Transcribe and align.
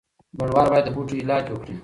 بڼوال 0.37 0.67
باید 0.71 0.85
د 0.87 0.89
بوټو 0.95 1.19
علاج 1.23 1.45
وکړي. 1.49 1.75